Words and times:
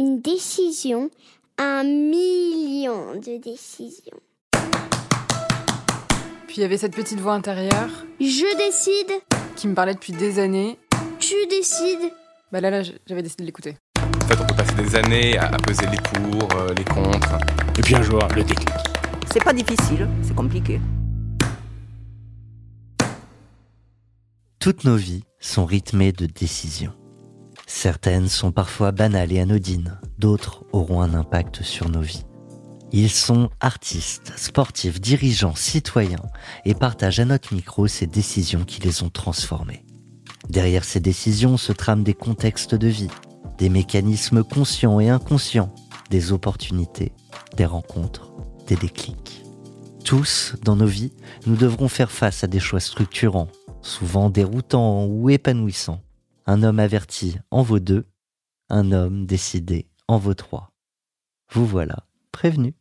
une 0.00 0.22
décision, 0.22 1.10
un 1.58 1.84
million 1.84 3.16
de 3.16 3.38
décisions. 3.38 4.18
Puis 6.46 6.56
il 6.56 6.60
y 6.62 6.64
avait 6.64 6.78
cette 6.78 6.96
petite 6.96 7.20
voix 7.20 7.34
intérieure 7.34 7.90
Je 8.18 8.56
décide, 8.56 9.22
qui 9.56 9.68
me 9.68 9.74
parlait 9.74 9.92
depuis 9.92 10.14
des 10.14 10.38
années. 10.38 10.78
tu 11.18 11.34
décides. 11.50 12.12
Bah 12.50 12.62
là, 12.62 12.70
là, 12.70 12.82
j'avais 13.06 13.22
décidé 13.22 13.42
de 13.42 13.46
l'écouter. 13.46 13.76
En 13.98 14.26
fait, 14.26 14.40
on 14.40 14.46
peut 14.46 14.56
passer 14.56 14.74
des 14.74 14.96
années 14.96 15.36
à, 15.36 15.50
peser 15.58 15.84
les 15.86 15.98
pour, 15.98 16.48
euh, 16.56 16.72
les 16.72 16.84
contre. 16.84 17.38
Et 17.78 17.82
puis 17.82 17.94
un 17.94 18.02
jour, 18.02 18.26
le 18.34 18.42
déclic. 18.42 18.70
C'est 19.30 19.44
pas 19.44 19.52
difficile, 19.52 20.08
c'est 20.22 20.34
compliqué. 20.34 20.80
Toutes 24.60 24.84
nos 24.84 24.96
vies 24.96 25.24
sont 25.40 25.66
rythmées 25.66 26.12
de 26.12 26.24
décisions. 26.24 26.94
Certaines 27.72 28.28
sont 28.28 28.50
parfois 28.50 28.90
banales 28.90 29.32
et 29.32 29.38
anodines, 29.38 30.00
d'autres 30.18 30.64
auront 30.72 31.02
un 31.02 31.14
impact 31.14 31.62
sur 31.62 31.88
nos 31.88 32.00
vies. 32.00 32.26
Ils 32.90 33.08
sont 33.08 33.48
artistes, 33.60 34.32
sportifs, 34.36 35.00
dirigeants, 35.00 35.54
citoyens 35.54 36.26
et 36.64 36.74
partagent 36.74 37.20
à 37.20 37.24
notre 37.24 37.54
micro 37.54 37.86
ces 37.86 38.08
décisions 38.08 38.64
qui 38.64 38.82
les 38.82 39.04
ont 39.04 39.08
transformés. 39.08 39.84
Derrière 40.50 40.82
ces 40.82 40.98
décisions 40.98 41.56
se 41.56 41.72
trament 41.72 42.02
des 42.02 42.12
contextes 42.12 42.74
de 42.74 42.88
vie, 42.88 43.08
des 43.56 43.68
mécanismes 43.68 44.42
conscients 44.42 44.98
et 44.98 45.08
inconscients, 45.08 45.72
des 46.10 46.32
opportunités, 46.32 47.12
des 47.56 47.66
rencontres, 47.66 48.32
des 48.66 48.76
déclics. 48.76 49.44
Tous, 50.04 50.56
dans 50.64 50.76
nos 50.76 50.86
vies, 50.86 51.12
nous 51.46 51.54
devrons 51.54 51.88
faire 51.88 52.10
face 52.10 52.42
à 52.42 52.48
des 52.48 52.60
choix 52.60 52.80
structurants, 52.80 53.48
souvent 53.80 54.28
déroutants 54.28 55.06
ou 55.06 55.30
épanouissants. 55.30 56.02
Un 56.52 56.64
homme 56.64 56.80
averti 56.80 57.38
en 57.52 57.62
vaut 57.62 57.78
deux, 57.78 58.08
un 58.70 58.90
homme 58.90 59.24
décidé 59.24 59.88
en 60.08 60.18
vaut 60.18 60.34
trois. 60.34 60.72
Vous 61.52 61.64
voilà 61.64 62.08
prévenu. 62.32 62.74